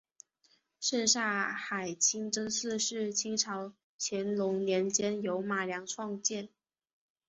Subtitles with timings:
[0.79, 6.49] 什刹海清真寺是清朝乾隆年间由马良创建。